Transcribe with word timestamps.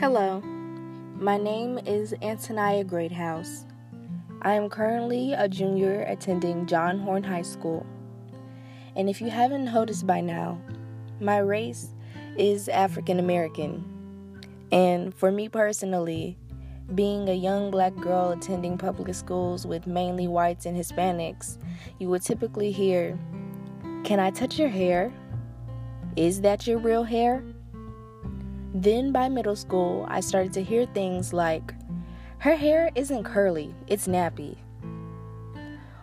Hello, 0.00 0.40
my 1.18 1.36
name 1.36 1.78
is 1.84 2.14
Antonia 2.22 2.84
Greathouse. 2.84 3.66
I 4.40 4.54
am 4.54 4.70
currently 4.70 5.34
a 5.34 5.46
junior 5.46 6.06
attending 6.08 6.64
John 6.64 6.98
Horn 6.98 7.22
High 7.22 7.42
School. 7.42 7.84
And 8.96 9.10
if 9.10 9.20
you 9.20 9.28
haven't 9.28 9.66
noticed 9.66 10.06
by 10.06 10.22
now, 10.22 10.58
my 11.20 11.36
race 11.36 11.92
is 12.38 12.70
African 12.70 13.18
American. 13.18 14.40
And 14.72 15.14
for 15.14 15.30
me 15.30 15.50
personally, 15.50 16.38
being 16.94 17.28
a 17.28 17.34
young 17.34 17.70
black 17.70 17.94
girl 17.96 18.30
attending 18.30 18.78
public 18.78 19.14
schools 19.14 19.66
with 19.66 19.86
mainly 19.86 20.28
whites 20.28 20.64
and 20.64 20.74
Hispanics, 20.74 21.58
you 21.98 22.08
would 22.08 22.22
typically 22.22 22.72
hear, 22.72 23.18
Can 24.04 24.18
I 24.18 24.30
touch 24.30 24.58
your 24.58 24.70
hair? 24.70 25.12
Is 26.16 26.40
that 26.40 26.66
your 26.66 26.78
real 26.78 27.04
hair? 27.04 27.44
Then 28.74 29.12
by 29.12 29.28
middle 29.28 29.56
school, 29.56 30.06
I 30.08 30.20
started 30.20 30.52
to 30.54 30.62
hear 30.62 30.86
things 30.86 31.32
like, 31.32 31.74
Her 32.38 32.54
hair 32.54 32.90
isn't 32.94 33.24
curly, 33.24 33.74
it's 33.86 34.06
nappy. 34.06 34.56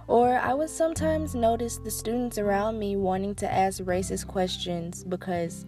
Or 0.07 0.37
I 0.37 0.53
would 0.53 0.69
sometimes 0.69 1.35
notice 1.35 1.77
the 1.77 1.91
students 1.91 2.37
around 2.37 2.79
me 2.79 2.95
wanting 2.95 3.35
to 3.35 3.51
ask 3.51 3.81
racist 3.83 4.27
questions 4.27 5.03
because 5.03 5.65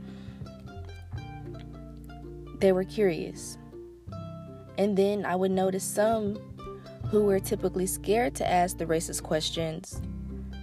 they 2.60 2.72
were 2.72 2.86
curious. 2.86 3.58
And 4.78 4.98
then 4.98 5.26
I 5.26 5.36
would 5.36 5.52
notice 5.52 5.84
some 5.84 6.38
who 7.10 7.24
were 7.24 7.40
typically 7.40 7.86
scared 7.86 8.36
to 8.36 8.50
ask 8.50 8.78
the 8.78 8.86
racist 8.86 9.24
questions 9.24 10.02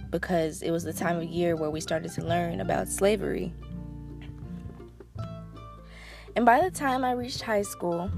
because 0.09 0.61
it 0.61 0.71
was 0.71 0.83
the 0.83 0.93
time 0.93 1.17
of 1.17 1.25
year 1.25 1.55
where 1.55 1.69
we 1.69 1.81
started 1.81 2.11
to 2.13 2.23
learn 2.23 2.61
about 2.61 2.87
slavery. 2.87 3.53
And 6.37 6.45
by 6.45 6.61
the 6.61 6.69
time 6.69 7.03
I 7.03 7.13
reached 7.13 7.41
high 7.41 7.63
school, 7.63 8.11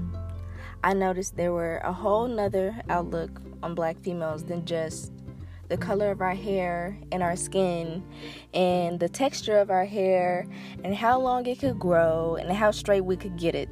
I 0.84 0.92
noticed 0.92 1.38
there 1.38 1.54
were 1.54 1.78
a 1.78 1.90
whole 1.90 2.28
nother 2.28 2.76
outlook 2.90 3.40
on 3.62 3.74
black 3.74 3.98
females 3.98 4.44
than 4.44 4.66
just 4.66 5.10
the 5.68 5.78
color 5.78 6.10
of 6.10 6.20
our 6.20 6.34
hair 6.34 6.98
and 7.12 7.22
our 7.22 7.34
skin 7.34 8.04
and 8.52 9.00
the 9.00 9.08
texture 9.08 9.56
of 9.56 9.70
our 9.70 9.86
hair 9.86 10.46
and 10.84 10.94
how 10.94 11.18
long 11.18 11.46
it 11.46 11.60
could 11.60 11.78
grow 11.78 12.36
and 12.36 12.52
how 12.52 12.70
straight 12.70 13.06
we 13.06 13.16
could 13.16 13.38
get 13.38 13.54
it. 13.54 13.70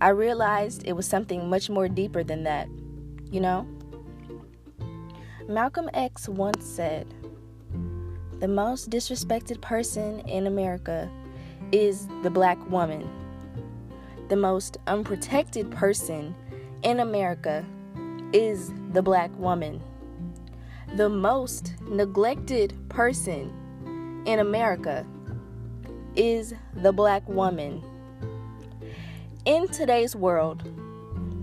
I 0.00 0.08
realized 0.08 0.82
it 0.84 0.94
was 0.94 1.06
something 1.06 1.48
much 1.48 1.70
more 1.70 1.88
deeper 1.88 2.24
than 2.24 2.42
that, 2.42 2.66
you 3.30 3.38
know? 3.38 3.68
Malcolm 5.48 5.88
X 5.94 6.28
once 6.28 6.66
said, 6.66 7.06
The 8.40 8.48
most 8.48 8.90
disrespected 8.90 9.60
person 9.60 10.18
in 10.26 10.48
America 10.48 11.08
is 11.72 12.06
the 12.22 12.30
black 12.30 12.58
woman. 12.70 13.08
The 14.28 14.36
most 14.36 14.78
unprotected 14.86 15.70
person 15.70 16.34
in 16.82 17.00
America 17.00 17.64
is 18.32 18.72
the 18.92 19.02
black 19.02 19.30
woman. 19.38 19.82
The 20.96 21.08
most 21.08 21.74
neglected 21.82 22.74
person 22.88 24.22
in 24.26 24.38
America 24.38 25.06
is 26.16 26.54
the 26.74 26.92
black 26.92 27.26
woman. 27.28 27.82
In 29.44 29.68
today's 29.68 30.16
world, 30.16 30.62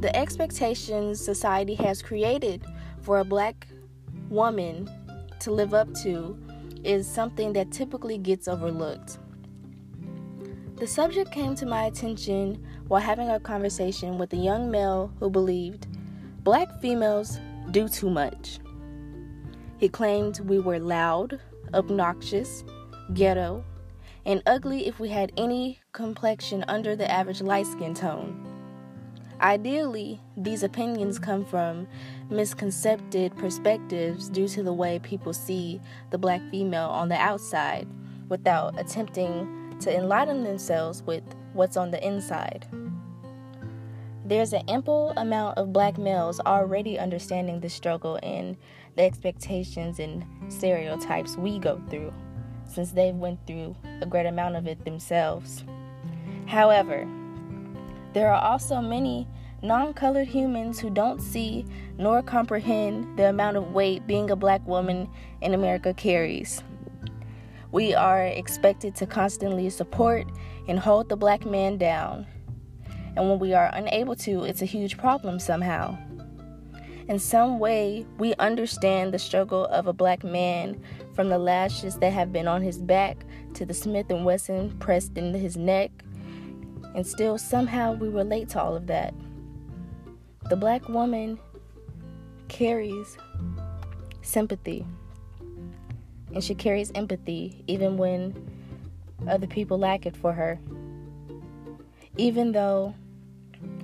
the 0.01 0.15
expectations 0.15 1.19
society 1.23 1.75
has 1.75 2.01
created 2.01 2.63
for 3.01 3.19
a 3.19 3.23
black 3.23 3.67
woman 4.29 4.89
to 5.39 5.51
live 5.51 5.73
up 5.73 5.91
to 6.03 6.37
is 6.83 7.07
something 7.07 7.53
that 7.53 7.71
typically 7.71 8.17
gets 8.17 8.47
overlooked. 8.47 9.17
The 10.77 10.87
subject 10.87 11.31
came 11.31 11.55
to 11.55 11.65
my 11.65 11.85
attention 11.85 12.61
while 12.89 13.01
having 13.01 13.29
a 13.29 13.39
conversation 13.39 14.17
with 14.17 14.33
a 14.33 14.37
young 14.37 14.69
male 14.69 15.09
who 15.19 15.29
believed 15.29 15.87
black 16.43 16.81
females 16.81 17.39
do 17.71 17.87
too 17.87 18.09
much. 18.09 18.59
He 19.77 19.87
claimed 19.87 20.41
we 20.41 20.59
were 20.59 20.79
loud, 20.79 21.39
obnoxious, 21.73 22.65
ghetto, 23.13 23.63
and 24.25 24.43
ugly 24.45 24.85
if 24.85 24.99
we 24.99 25.07
had 25.07 25.31
any 25.37 25.79
complexion 25.93 26.65
under 26.67 26.93
the 26.93 27.09
average 27.09 27.41
light 27.41 27.67
skin 27.67 27.93
tone. 27.93 28.45
Ideally, 29.39 30.19
these 30.35 30.63
opinions 30.63 31.19
come 31.19 31.45
from 31.45 31.87
misconcepted 32.29 33.33
perspectives 33.37 34.27
due 34.27 34.49
to 34.49 34.61
the 34.61 34.73
way 34.73 34.99
people 34.99 35.31
see 35.31 35.79
the 36.09 36.17
black 36.17 36.41
female 36.51 36.89
on 36.89 37.07
the 37.07 37.15
outside 37.15 37.87
without 38.27 38.77
attempting 38.77 39.64
to 39.81 39.95
enlighten 39.95 40.43
themselves 40.43 41.03
with 41.03 41.23
what's 41.53 41.77
on 41.77 41.91
the 41.91 42.05
inside. 42.05 42.67
There's 44.25 44.53
an 44.53 44.63
ample 44.67 45.13
amount 45.17 45.57
of 45.57 45.71
black 45.71 45.97
males 45.97 46.39
already 46.39 46.97
understanding 46.97 47.59
the 47.59 47.69
struggle 47.69 48.19
and 48.23 48.57
the 48.95 49.03
expectations 49.03 49.99
and 49.99 50.25
stereotypes 50.49 51.37
we 51.37 51.59
go 51.59 51.81
through 51.89 52.13
since 52.67 52.91
they've 52.91 53.15
went 53.15 53.39
through 53.45 53.75
a 54.01 54.05
great 54.05 54.25
amount 54.25 54.55
of 54.55 54.67
it 54.67 54.83
themselves. 54.83 55.63
However, 56.47 57.07
there 58.13 58.33
are 58.33 58.41
also 58.41 58.81
many 58.81 59.27
non-colored 59.61 60.27
humans 60.27 60.79
who 60.79 60.89
don't 60.89 61.21
see 61.21 61.65
nor 61.97 62.21
comprehend 62.21 63.17
the 63.17 63.29
amount 63.29 63.57
of 63.57 63.73
weight 63.73 64.05
being 64.07 64.31
a 64.31 64.35
black 64.35 64.65
woman 64.67 65.07
in 65.41 65.53
America 65.53 65.93
carries. 65.93 66.63
We 67.75 67.93
are 67.93 68.23
expected 68.23 68.95
to 68.95 69.05
constantly 69.05 69.69
support 69.69 70.31
and 70.69 70.79
hold 70.79 71.09
the 71.09 71.17
black 71.17 71.45
man 71.45 71.77
down. 71.77 72.25
And 73.17 73.29
when 73.29 73.37
we 73.37 73.53
are 73.53 73.69
unable 73.73 74.15
to, 74.15 74.45
it's 74.45 74.61
a 74.61 74.65
huge 74.65 74.97
problem 74.97 75.39
somehow. 75.39 75.97
In 77.09 77.19
some 77.19 77.59
way, 77.59 78.05
we 78.17 78.33
understand 78.35 79.13
the 79.13 79.19
struggle 79.19 79.65
of 79.65 79.87
a 79.87 79.93
black 79.93 80.23
man 80.23 80.81
from 81.15 81.27
the 81.27 81.37
lashes 81.37 81.97
that 81.97 82.13
have 82.13 82.31
been 82.31 82.47
on 82.47 82.61
his 82.61 82.77
back 82.77 83.25
to 83.55 83.65
the 83.65 83.73
Smith 83.73 84.05
& 84.07 84.09
Wesson 84.09 84.77
pressed 84.79 85.17
into 85.17 85.37
his 85.37 85.57
neck. 85.57 85.91
And 86.95 87.05
still 87.05 87.37
somehow 87.37 87.95
we 87.95 88.07
relate 88.07 88.47
to 88.51 88.61
all 88.61 88.77
of 88.77 88.87
that. 88.87 89.13
The 90.49 90.55
black 90.55 90.87
woman 90.87 91.37
carries 92.47 93.17
sympathy 94.21 94.85
and 96.35 96.43
she 96.43 96.53
carries 96.53 96.91
empathy 96.93 97.63
even 97.65 97.97
when 97.97 98.35
other 99.27 99.47
people 99.47 99.79
lack 99.79 100.05
it 100.05 100.15
for 100.15 100.33
her. 100.33 100.59
Even 102.17 102.51
though 102.51 102.93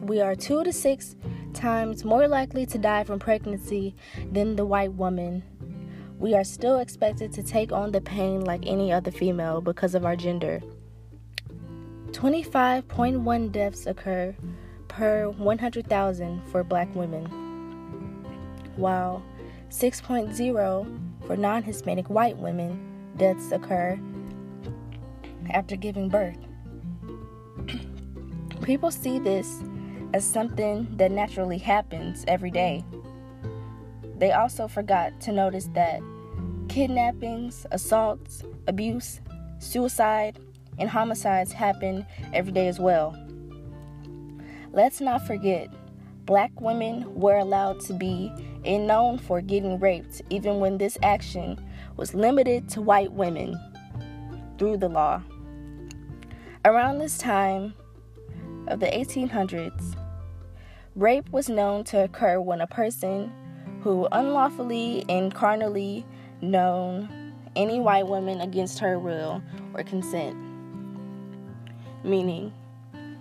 we 0.02 0.22
are 0.22 0.36
two 0.36 0.64
to 0.64 0.74
six 0.74 1.16
times 1.54 2.04
more 2.06 2.28
likely 2.28 2.66
to 2.66 2.78
die 2.78 3.04
from 3.04 3.20
pregnancy 3.20 3.96
than 4.32 4.56
the 4.56 4.66
white 4.66 4.94
woman, 4.94 5.44
we 6.20 6.36
are 6.36 6.44
still 6.44 6.78
expected 6.78 7.32
to 7.34 7.42
take 7.42 7.72
on 7.72 7.92
the 7.92 8.02
pain 8.02 8.42
like 8.42 8.68
any 8.68 8.92
other 8.92 9.12
female 9.12 9.62
because 9.62 9.96
of 9.96 10.06
our 10.06 10.16
gender. 10.16 10.62
25.1 12.12 13.52
deaths 13.52 13.88
occur 13.88 14.36
per 14.90 15.30
100,000 15.30 16.42
for 16.52 16.64
black 16.64 16.94
women, 16.94 17.26
while 18.76 19.24
6.0 19.70 21.11
for 21.26 21.38
non 21.38 21.64
Hispanic 21.64 22.10
white 22.10 22.38
women, 22.38 22.80
deaths 23.18 23.52
occur 23.52 24.00
after 25.52 25.76
giving 25.76 26.10
birth. 26.10 26.38
People 28.64 28.92
see 28.92 29.20
this 29.20 29.62
as 30.14 30.26
something 30.26 30.88
that 30.98 31.12
naturally 31.12 31.58
happens 31.58 32.26
every 32.28 32.52
day. 32.52 32.84
They 34.18 34.32
also 34.32 34.68
forgot 34.68 35.20
to 35.22 35.32
notice 35.32 35.68
that 35.74 36.02
kidnappings, 36.70 37.66
assaults, 37.72 38.44
abuse, 38.68 39.20
suicide, 39.60 40.40
and 40.78 40.90
homicides 40.90 41.52
happen 41.52 42.06
every 42.34 42.52
day 42.52 42.68
as 42.68 42.80
well. 42.80 43.16
Let's 44.72 45.02
not 45.02 45.26
forget, 45.28 45.70
black 46.26 46.60
women 46.62 47.14
were 47.16 47.38
allowed 47.38 47.80
to 47.82 47.94
be 47.94 48.32
and 48.64 48.88
known 48.88 49.18
for 49.18 49.42
getting 49.42 49.80
raped, 49.80 50.22
even 50.30 50.60
when 50.60 50.78
this 50.78 50.98
action 51.04 51.60
was 51.98 52.14
limited 52.14 52.70
to 52.70 52.82
white 52.82 53.12
women 53.12 53.60
through 54.58 54.78
the 54.78 54.90
law. 54.90 55.22
Around 56.64 57.00
this 57.00 57.18
time 57.18 57.74
of 58.68 58.80
the 58.80 58.86
1800s, 58.86 59.96
rape 60.96 61.30
was 61.32 61.50
known 61.50 61.84
to 61.86 62.04
occur 62.04 62.40
when 62.40 62.62
a 62.62 62.68
person 62.68 63.32
who 63.82 64.08
unlawfully 64.12 65.04
and 65.10 65.34
carnally 65.34 66.06
known 66.42 67.34
any 67.56 67.80
white 67.80 68.08
woman 68.08 68.42
against 68.42 68.80
her 68.80 69.00
will 69.00 69.42
or 69.74 69.84
consent. 69.84 70.38
Meaning, 72.04 72.54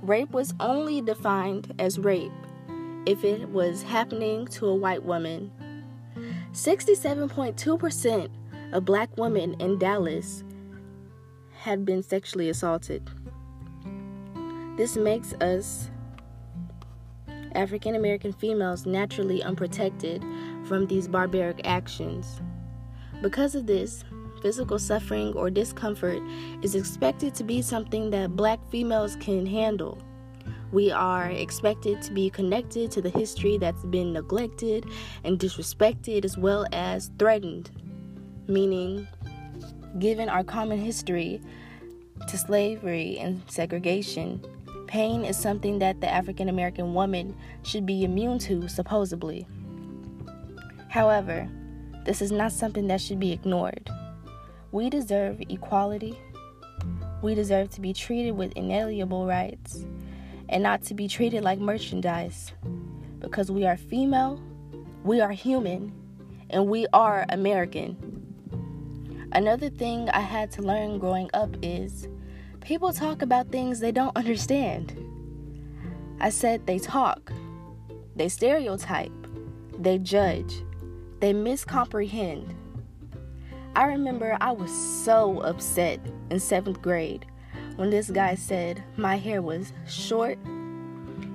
rape 0.03 0.31
was 0.31 0.55
only 0.61 1.01
defined 1.01 1.75
as 1.79 1.99
rape 1.99 2.31
if 3.07 3.25
it 3.25 3.49
was 3.49 3.83
happening 3.83 4.47
to 4.49 4.67
a 4.67 4.75
white 4.75 5.03
woman. 5.03 5.51
67.2% 6.53 8.29
of 8.73 8.85
black 8.85 9.17
women 9.17 9.55
in 9.61 9.79
Dallas 9.79 10.45
had 11.59 11.85
been 11.85 12.03
sexually 12.03 12.49
assaulted. 12.49 13.09
This 14.77 14.97
makes 14.97 15.35
us 15.35 15.91
African 17.55 17.95
American 17.95 18.33
females 18.33 18.87
naturally 18.87 19.43
unprotected 19.43 20.25
from 20.65 20.87
these 20.87 21.09
barbaric 21.09 21.61
actions. 21.65 22.41
Because 23.23 23.55
of 23.55 23.67
this, 23.67 24.05
physical 24.41 24.79
suffering 24.79 25.35
or 25.35 25.51
discomfort 25.51 26.23
is 26.63 26.75
expected 26.75 27.35
to 27.35 27.45
be 27.45 27.61
something 27.61 28.11
that 28.11 28.37
black 28.37 28.59
females 28.71 29.17
can 29.17 29.45
handle. 29.45 29.99
We 30.73 30.93
are 30.93 31.29
expected 31.29 32.01
to 32.03 32.13
be 32.13 32.31
connected 32.31 32.93
to 32.93 33.03
the 33.03 33.11
history 33.11 33.59
that's 33.59 33.85
been 33.85 34.13
neglected 34.13 34.87
and 35.25 35.39
disrespected 35.39 36.25
as 36.25 36.39
well 36.39 36.65
as 36.73 37.11
threatened, 37.19 37.71
meaning, 38.47 39.09
given 39.99 40.29
our 40.29 40.45
common 40.45 40.79
history 40.79 41.43
to 42.29 42.39
slavery 42.39 43.19
and 43.19 43.43
segregation, 43.49 44.45
pain 44.87 45.25
is 45.25 45.37
something 45.37 45.81
that 45.81 46.01
the 46.01 46.09
African 46.09 46.49
American 46.49 46.95
woman 46.95 47.35
should 47.65 47.85
be 47.85 48.05
immune 48.05 48.39
to, 48.41 48.69
supposedly. 48.69 49.49
However, 50.89 51.49
this 52.05 52.23
is 52.23 52.31
not 52.31 52.53
something 52.53 52.87
that 52.87 53.01
should 53.01 53.19
be 53.19 53.33
ignored. 53.33 53.91
We 54.71 54.89
deserve 54.89 55.41
equality. 55.49 56.17
We 57.23 57.35
deserve 57.35 57.71
to 57.71 57.81
be 57.81 57.93
treated 57.93 58.33
with 58.33 58.53
inalienable 58.53 59.27
rights 59.27 59.85
and 60.51 60.63
not 60.63 60.83
to 60.83 60.95
be 60.95 61.09
treated 61.09 61.43
like 61.43 61.59
merchandise. 61.59 62.53
Because 63.21 63.51
we 63.51 63.65
are 63.65 63.77
female, 63.77 64.43
we 65.05 65.21
are 65.21 65.31
human, 65.31 65.93
and 66.51 66.67
we 66.67 66.87
are 66.93 67.25
American. 67.31 67.97
Another 69.33 69.71
thing 69.71 70.11
I 70.11 70.21
had 70.21 70.51
to 70.53 70.63
learn 70.63 70.99
growing 70.99 71.31
up 71.33 71.57
is 71.63 72.09
people 72.61 72.93
talk 72.93 73.23
about 73.23 73.53
things 73.53 73.79
they 73.79 73.93
don't 73.93 74.17
understand. 74.17 74.97
I 76.21 76.31
said 76.31 76.67
they 76.67 76.79
talk, 76.79 77.33
they 78.17 78.29
stereotype, 78.29 79.13
they 79.79 79.99
judge, 79.99 80.63
they 81.21 81.33
miscomprehend. 81.33 82.55
I 83.77 83.85
remember 83.85 84.37
I 84.41 84.51
was 84.51 84.73
so 85.05 85.41
upset 85.41 86.01
in 86.31 86.41
seventh 86.41 86.83
grade 86.83 87.25
when 87.81 87.89
this 87.89 88.11
guy 88.11 88.35
said 88.35 88.85
my 88.99 89.17
hair 89.17 89.41
was 89.41 89.73
short. 89.89 90.37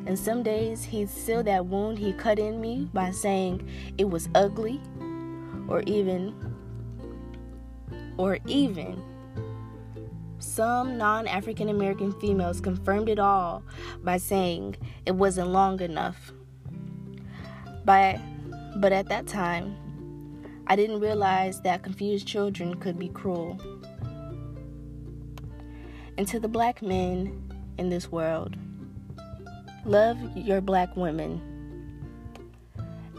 And 0.05 0.17
some 0.17 0.43
days 0.43 0.83
he'd 0.83 1.09
seal 1.09 1.41
that 1.41 1.65
wound 1.65 1.97
he 1.97 2.13
cut 2.13 2.37
in 2.37 2.61
me 2.61 2.87
by 2.93 3.09
saying 3.09 3.67
it 3.97 4.07
was 4.07 4.29
ugly 4.35 4.79
or 5.67 5.81
even 5.87 6.35
or 8.17 8.37
even 8.45 9.01
some 10.37 10.99
non 10.99 11.25
African 11.25 11.69
American 11.69 12.11
females 12.19 12.61
confirmed 12.61 13.09
it 13.09 13.17
all 13.17 13.63
by 14.03 14.17
saying 14.17 14.75
it 15.07 15.15
wasn't 15.15 15.47
long 15.47 15.81
enough. 15.81 16.31
By, 17.85 18.21
but 18.75 18.91
at 18.91 19.09
that 19.09 19.25
time, 19.25 19.75
I 20.67 20.75
didn't 20.75 20.99
realize 20.99 21.59
that 21.61 21.81
confused 21.81 22.27
children 22.27 22.75
could 22.75 22.99
be 22.99 23.09
cruel 23.09 23.59
and 26.17 26.27
to 26.27 26.39
the 26.39 26.47
black 26.47 26.81
men 26.81 27.51
in 27.77 27.89
this 27.89 28.11
world. 28.11 28.55
Love 29.85 30.17
your 30.35 30.61
black 30.61 30.95
women. 30.95 31.41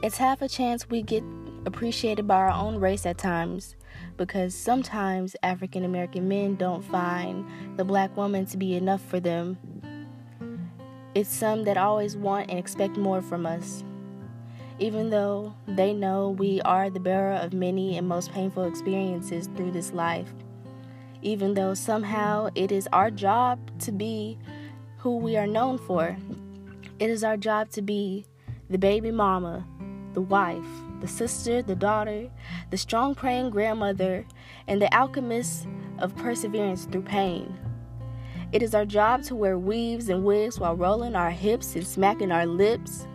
It's 0.02 0.16
half 0.16 0.43
a 0.43 0.48
chance 0.48 0.88
we 0.88 1.02
get 1.02 1.22
appreciated 1.64 2.26
by 2.26 2.37
our 2.37 2.50
own 2.50 2.76
race 2.76 3.06
at 3.06 3.19
times 3.19 3.76
because 4.16 4.54
sometimes 4.54 5.37
African 5.43 5.84
American 5.84 6.28
men 6.28 6.54
don't 6.56 6.84
find 6.84 7.46
the 7.76 7.84
black 7.84 8.16
woman 8.16 8.46
to 8.46 8.56
be 8.56 8.76
enough 8.76 9.02
for 9.02 9.20
them. 9.20 9.58
It's 11.14 11.32
some 11.32 11.64
that 11.64 11.76
always 11.76 12.16
want 12.16 12.50
and 12.50 12.58
expect 12.58 12.96
more 12.96 13.22
from 13.22 13.46
us. 13.46 13.82
Even 14.78 15.08
though 15.08 15.54
they 15.66 15.94
know 15.94 16.31
we 16.31 16.60
are 16.62 16.90
the 16.90 17.00
bearer 17.00 17.32
of 17.32 17.54
many 17.54 17.96
and 17.96 18.06
most 18.06 18.32
painful 18.32 18.64
experiences 18.64 19.49
through 19.56 19.70
this 19.70 19.92
life 19.92 20.32
even 21.22 21.54
though 21.54 21.74
somehow 21.74 22.48
it 22.54 22.70
is 22.72 22.88
our 22.92 23.10
job 23.10 23.58
to 23.80 23.92
be 23.92 24.38
who 24.98 25.16
we 25.16 25.36
are 25.36 25.46
known 25.46 25.78
for. 25.78 26.16
It 26.98 27.10
is 27.10 27.22
our 27.22 27.36
job 27.36 27.70
to 27.70 27.82
be 27.82 28.26
the 28.70 28.78
baby 28.78 29.10
mama, 29.10 29.66
the 30.14 30.20
wife, 30.20 30.66
the 31.00 31.06
sister, 31.06 31.62
the 31.62 31.76
daughter, 31.76 32.28
the 32.70 32.76
strong 32.76 33.14
praying 33.14 33.50
grandmother, 33.50 34.26
and 34.66 34.80
the 34.80 34.92
alchemist 34.94 35.66
of 35.98 36.16
perseverance 36.16 36.86
through 36.86 37.02
pain. 37.02 37.56
It 38.52 38.62
is 38.62 38.74
our 38.74 38.84
job 38.84 39.22
to 39.24 39.34
wear 39.34 39.58
weaves 39.58 40.08
and 40.08 40.24
wigs 40.24 40.58
while 40.58 40.76
rolling 40.76 41.16
our 41.16 41.30
hips 41.30 41.74
and 41.74 41.86
smacking 41.86 42.32
our 42.32 42.46
lips. 42.46 43.06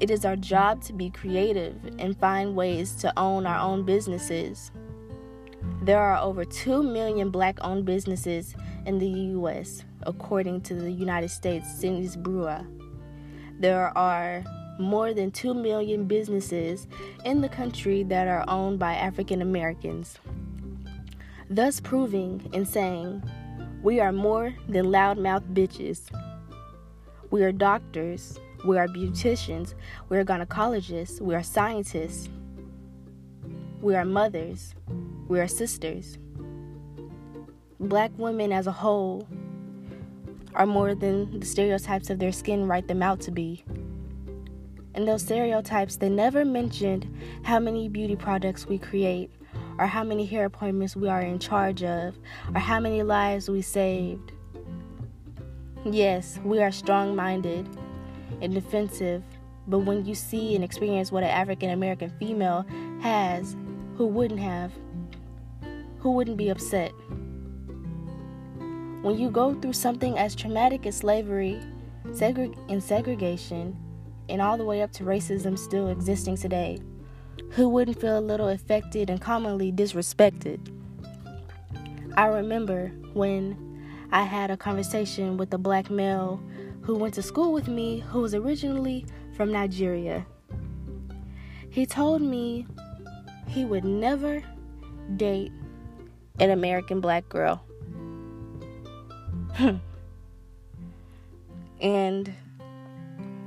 It 0.00 0.10
is 0.10 0.24
our 0.24 0.36
job 0.36 0.82
to 0.82 0.92
be 0.92 1.10
creative 1.10 1.76
and 1.98 2.18
find 2.18 2.54
ways 2.54 2.94
to 2.96 3.12
own 3.18 3.46
our 3.46 3.58
own 3.58 3.84
businesses. 3.84 4.70
There 5.86 6.02
are 6.02 6.20
over 6.20 6.44
2 6.44 6.82
million 6.82 7.30
black 7.30 7.58
owned 7.60 7.84
businesses 7.84 8.56
in 8.86 8.98
the 8.98 9.06
U.S., 9.06 9.84
according 10.02 10.62
to 10.62 10.74
the 10.74 10.90
United 10.90 11.28
States 11.28 11.72
Census 11.78 12.16
Bureau. 12.16 12.66
There 13.60 13.96
are 13.96 14.42
more 14.80 15.14
than 15.14 15.30
2 15.30 15.54
million 15.54 16.06
businesses 16.06 16.88
in 17.24 17.40
the 17.40 17.48
country 17.48 18.02
that 18.02 18.26
are 18.26 18.44
owned 18.48 18.80
by 18.80 18.94
African 18.94 19.40
Americans, 19.40 20.18
thus 21.48 21.78
proving 21.78 22.50
and 22.52 22.66
saying, 22.66 23.22
we 23.84 24.00
are 24.00 24.10
more 24.10 24.52
than 24.68 24.86
loudmouth 24.86 25.44
bitches. 25.54 26.10
We 27.30 27.44
are 27.44 27.52
doctors, 27.52 28.40
we 28.64 28.76
are 28.76 28.88
beauticians, 28.88 29.74
we 30.08 30.18
are 30.18 30.24
gynecologists, 30.24 31.20
we 31.20 31.36
are 31.36 31.44
scientists, 31.44 32.28
we 33.80 33.94
are 33.94 34.04
mothers, 34.04 34.74
we 35.28 35.40
are 35.40 35.48
sisters. 35.48 36.18
Black 37.80 38.10
women 38.16 38.52
as 38.52 38.66
a 38.66 38.72
whole 38.72 39.26
are 40.54 40.66
more 40.66 40.94
than 40.94 41.40
the 41.40 41.46
stereotypes 41.46 42.10
of 42.10 42.18
their 42.18 42.32
skin 42.32 42.66
write 42.66 42.88
them 42.88 43.02
out 43.02 43.20
to 43.20 43.30
be. 43.30 43.64
And 44.94 45.06
those 45.06 45.22
stereotypes, 45.22 45.96
they 45.96 46.08
never 46.08 46.44
mentioned 46.44 47.06
how 47.42 47.58
many 47.58 47.88
beauty 47.88 48.16
products 48.16 48.66
we 48.66 48.78
create, 48.78 49.30
or 49.78 49.86
how 49.86 50.02
many 50.02 50.24
hair 50.24 50.46
appointments 50.46 50.96
we 50.96 51.08
are 51.08 51.20
in 51.20 51.38
charge 51.38 51.82
of, 51.82 52.18
or 52.54 52.60
how 52.60 52.80
many 52.80 53.02
lives 53.02 53.50
we 53.50 53.60
saved. 53.60 54.32
Yes, 55.84 56.40
we 56.44 56.62
are 56.62 56.72
strong 56.72 57.14
minded 57.14 57.68
and 58.40 58.54
defensive, 58.54 59.22
but 59.68 59.80
when 59.80 60.06
you 60.06 60.14
see 60.14 60.54
and 60.54 60.64
experience 60.64 61.12
what 61.12 61.22
an 61.22 61.28
African 61.28 61.70
American 61.70 62.10
female 62.18 62.64
has, 63.02 63.54
who 63.96 64.06
wouldn't 64.06 64.40
have? 64.40 64.72
Who 66.06 66.12
wouldn't 66.12 66.36
be 66.36 66.50
upset? 66.50 66.92
When 69.02 69.18
you 69.18 69.28
go 69.28 69.54
through 69.54 69.72
something 69.72 70.16
as 70.16 70.36
traumatic 70.36 70.86
as 70.86 70.98
slavery 70.98 71.60
segre- 72.10 72.56
and 72.68 72.80
segregation, 72.80 73.76
and 74.28 74.40
all 74.40 74.56
the 74.56 74.64
way 74.64 74.82
up 74.82 74.92
to 74.92 75.02
racism 75.02 75.58
still 75.58 75.88
existing 75.88 76.36
today, 76.36 76.78
who 77.50 77.68
wouldn't 77.68 78.00
feel 78.00 78.16
a 78.16 78.20
little 78.20 78.50
affected 78.50 79.10
and 79.10 79.20
commonly 79.20 79.72
disrespected? 79.72 80.60
I 82.16 82.26
remember 82.26 82.92
when 83.12 83.56
I 84.12 84.22
had 84.22 84.52
a 84.52 84.56
conversation 84.56 85.36
with 85.36 85.52
a 85.54 85.58
black 85.58 85.90
male 85.90 86.40
who 86.82 86.94
went 86.94 87.14
to 87.14 87.22
school 87.22 87.52
with 87.52 87.66
me 87.66 87.98
who 87.98 88.20
was 88.20 88.32
originally 88.32 89.06
from 89.36 89.50
Nigeria. 89.50 90.24
He 91.68 91.84
told 91.84 92.22
me 92.22 92.64
he 93.48 93.64
would 93.64 93.84
never 93.84 94.40
date 95.16 95.50
an 96.38 96.50
American 96.50 97.00
black 97.00 97.28
girl. 97.28 97.62
Hmm. 99.54 99.76
and 101.80 102.32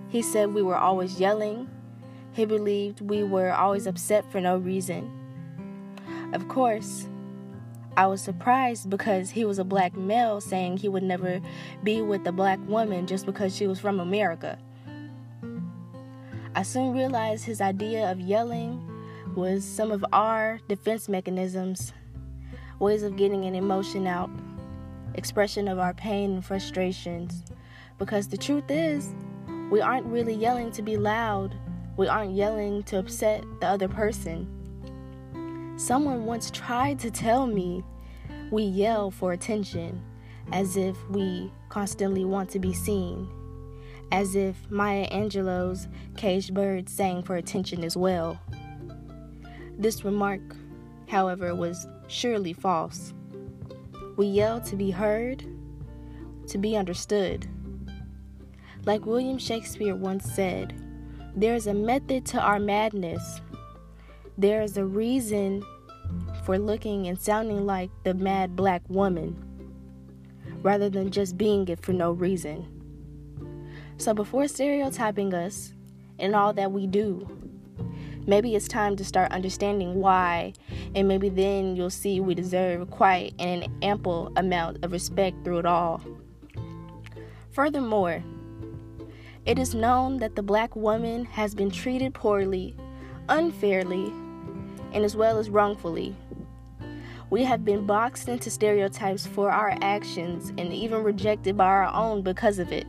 he 0.10 0.22
said 0.22 0.53
we 0.53 0.63
were 0.63 0.77
always 0.77 1.19
yelling. 1.19 1.69
He 2.34 2.46
believed 2.46 3.01
we 3.01 3.24
were 3.24 3.51
always 3.51 3.86
upset 3.86 4.29
for 4.31 4.41
no 4.41 4.58
reason. 4.58 5.12
Of 6.34 6.48
course, 6.48 7.08
I 7.98 8.08
was 8.08 8.22
surprised 8.22 8.89
because 8.89 9.29
he 9.31 9.46
was 9.46 9.60
a 9.60 9.63
black 9.63 9.96
male 9.96 10.41
saying 10.41 10.77
he 10.77 10.89
would 10.89 11.03
never 11.03 11.41
be 11.84 12.01
with 12.01 12.25
a 12.25 12.31
black 12.31 12.60
woman 12.67 13.08
just 13.08 13.25
because 13.25 13.55
she 13.55 13.67
was 13.67 13.79
from 13.79 14.00
America. 14.00 14.58
I 16.55 16.63
soon 16.63 16.93
realized 16.93 17.46
his 17.46 17.62
idea 17.62 18.12
of 18.12 18.19
yelling 18.19 18.86
was 19.36 19.63
some 19.63 19.91
of 19.91 20.03
our 20.12 20.60
defense 20.67 21.08
mechanisms 21.08 21.93
ways 22.80 23.04
of 23.04 23.18
getting 23.18 23.46
an 23.46 23.56
emotion 23.56 24.08
out, 24.08 24.30
expression 25.14 25.68
of 25.68 25.80
our 25.80 25.94
pain 25.94 26.32
and 26.36 26.46
frustrations. 26.46 27.44
Because 27.98 28.28
the 28.28 28.38
truth 28.38 28.70
is, 28.70 29.14
we 29.70 29.82
aren't 29.82 30.06
really 30.06 30.34
yelling 30.34 30.72
to 30.72 30.82
be 30.82 30.98
loud, 30.98 31.56
we 31.98 32.08
aren't 32.08 32.32
yelling 32.34 32.84
to 32.84 32.98
upset 32.98 33.44
the 33.60 33.68
other 33.68 33.90
person. 33.90 34.48
Someone 35.78 36.26
once 36.26 36.50
tried 36.50 37.00
to 37.00 37.12
tell 37.12 37.46
me 37.46 37.84
we 38.52 38.64
yell 38.64 39.12
for 39.12 39.34
attention, 39.34 40.02
as 40.52 40.78
if 40.78 40.98
we 41.10 41.52
constantly 41.68 42.26
want 42.26 42.50
to 42.50 42.60
be 42.60 42.74
seen, 42.74 43.30
as 44.12 44.36
if 44.36 44.56
Maya 44.72 45.08
Angelou's 45.10 45.88
caged 46.18 46.54
bird 46.54 46.90
sang 46.90 47.22
for 47.22 47.36
attention 47.36 47.84
as 47.84 47.96
well. 47.96 48.40
This 49.78 50.04
remark, 50.04 50.42
however, 51.08 51.54
was 51.54 51.88
surely 52.10 52.51
false. 52.51 53.13
We 54.18 54.25
yell 54.25 54.60
to 54.62 54.75
be 54.75 54.92
heard, 54.92 55.46
to 56.48 56.58
be 56.58 56.75
understood. 56.75 57.48
Like 58.86 59.06
William 59.06 59.38
Shakespeare 59.38 59.96
once 59.96 60.25
said, 60.25 60.74
there 61.36 61.56
is 61.56 61.68
a 61.68 61.74
method 61.74 62.25
to 62.28 62.39
our 62.42 62.60
madness. 62.60 63.42
There 64.38 64.62
is 64.62 64.78
a 64.78 64.86
reason 64.86 65.63
for 66.44 66.58
looking 66.58 67.08
and 67.08 67.20
sounding 67.20 67.66
like 67.66 67.92
the 68.04 68.13
mad 68.13 68.56
black 68.56 68.82
woman 68.89 69.46
rather 70.62 70.89
than 70.89 71.12
just 71.12 71.38
being 71.38 71.68
it 71.68 71.80
for 71.82 71.94
no 71.94 72.12
reason. 72.12 72.66
So 73.98 74.13
before 74.13 74.48
stereotyping 74.48 75.34
us 75.34 75.74
and 76.18 76.36
all 76.36 76.54
that 76.54 76.72
we 76.72 76.88
do, 76.88 77.28
maybe 78.30 78.56
it's 78.56 78.68
time 78.68 78.96
to 78.96 79.04
start 79.04 79.32
understanding 79.32 79.96
why, 79.96 80.54
and 80.94 81.08
maybe 81.08 81.30
then 81.30 81.76
you'll 81.76 81.90
see 81.90 82.20
we 82.20 82.36
deserve 82.36 82.90
quite 82.92 83.34
an 83.40 83.66
ample 83.82 84.32
amount 84.38 84.86
of 84.86 84.92
respect 84.92 85.44
through 85.44 85.58
it 85.58 85.66
all. 85.66 86.00
Furthermore, 87.50 88.24
it 89.48 89.58
is 89.58 89.74
known 89.74 90.18
that 90.18 90.36
the 90.36 90.44
black 90.44 90.76
woman 90.76 91.26
has 91.26 91.56
been 91.56 91.72
treated 91.72 92.14
poorly, 92.14 92.76
unfairly, 93.30 94.14
and 94.94 95.04
as 95.04 95.16
well 95.16 95.40
as 95.40 95.50
wrongfully. 95.50 96.16
We 97.32 97.44
have 97.46 97.66
been 97.66 97.88
boxed 97.88 98.28
into 98.28 98.52
stereotypes 98.52 99.26
for 99.26 99.52
our 99.52 99.76
actions 99.82 100.50
and 100.50 100.72
even 100.72 101.04
rejected 101.04 101.58
by 101.58 101.66
our 101.66 101.94
own 101.94 102.22
because 102.22 102.60
of 102.60 102.72
it. 102.72 102.86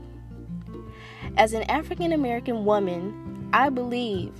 As 1.39 1.55
an 1.55 1.63
African 1.65 2.13
American 2.13 2.65
woman, 2.67 3.49
I 3.53 3.71
believe 3.71 4.33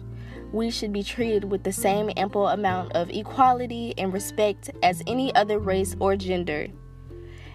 we 0.53 0.71
should 0.71 0.93
be 0.93 1.03
treated 1.03 1.45
with 1.45 1.63
the 1.63 1.73
same 1.73 2.11
ample 2.17 2.49
amount 2.49 2.93
of 2.93 3.11
equality 3.11 3.95
and 3.97 4.13
respect 4.13 4.71
as 4.83 5.03
any 5.07 5.35
other 5.35 5.59
race 5.59 5.95
or 6.01 6.17
gender. 6.17 6.67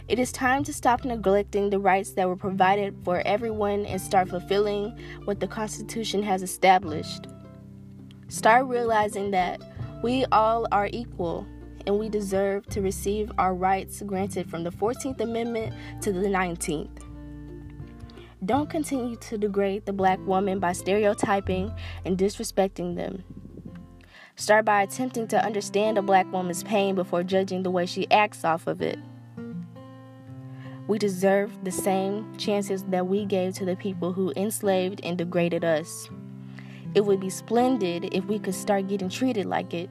It 0.08 0.20
is 0.20 0.32
time 0.32 0.64
to 0.66 0.74
stop 0.74 1.04
neglecting 1.04 1.70
the 1.70 1.80
rights 1.80 2.12
that 2.12 2.28
were 2.28 2.36
provided 2.36 2.96
for 3.04 3.24
everyone 3.26 3.86
and 3.86 4.00
start 4.00 4.30
fulfilling 4.30 4.98
what 5.26 5.40
the 5.40 5.48
Constitution 5.48 6.22
has 6.24 6.44
established. 6.44 7.28
Start 8.28 8.68
realizing 8.68 9.32
that 9.32 9.62
we 10.04 10.26
all 10.32 10.68
are 10.72 10.90
equal 10.94 11.48
and 11.88 12.00
we 12.00 12.10
deserve 12.10 12.66
to 12.68 12.82
receive 12.82 13.32
our 13.38 13.54
rights 13.56 14.02
granted 14.04 14.50
from 14.50 14.64
the 14.64 14.72
14th 14.72 15.22
Amendment 15.22 15.74
to 16.02 16.12
the 16.12 16.28
19th. 16.28 17.02
Don't 18.44 18.70
continue 18.70 19.16
to 19.16 19.38
degrade 19.38 19.86
the 19.86 19.94
black 19.94 20.20
woman 20.28 20.60
by 20.60 20.74
stereotyping 20.74 21.74
and 22.04 22.18
disrespecting 22.18 22.96
them. 22.96 23.24
Start 24.36 24.66
by 24.66 24.82
attempting 24.82 25.28
to 25.30 25.44
understand 25.44 25.98
a 25.98 26.02
black 26.02 26.30
woman's 26.32 26.64
pain 26.64 26.96
before 26.96 27.24
judging 27.24 27.64
the 27.64 27.72
way 27.72 27.86
she 27.86 28.12
acts 28.12 28.44
off 28.44 28.68
of 28.68 28.82
it. 28.82 29.00
We 30.88 31.00
deserve 31.00 31.64
the 31.64 31.72
same 31.72 32.38
chances 32.38 32.84
that 32.86 33.08
we 33.08 33.26
gave 33.26 33.54
to 33.56 33.66
the 33.66 33.78
people 33.78 34.12
who 34.12 34.34
enslaved 34.36 35.00
and 35.04 35.18
degraded 35.18 35.64
us. 35.64 36.10
It 36.94 37.06
would 37.06 37.22
be 37.22 37.30
splendid 37.30 38.14
if 38.14 38.26
we 38.26 38.38
could 38.38 38.54
start 38.54 38.88
getting 38.88 39.10
treated 39.10 39.46
like 39.46 39.74
it. 39.74 39.90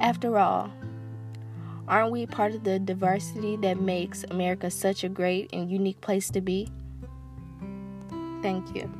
After 0.00 0.38
all, 0.38 0.72
aren't 1.86 2.12
we 2.12 2.26
part 2.26 2.54
of 2.54 2.64
the 2.64 2.78
diversity 2.78 3.56
that 3.58 3.80
makes 3.80 4.24
America 4.30 4.70
such 4.70 5.04
a 5.04 5.08
great 5.08 5.50
and 5.52 5.70
unique 5.70 6.00
place 6.00 6.30
to 6.30 6.40
be? 6.40 6.68
Thank 8.42 8.74
you. 8.74 8.99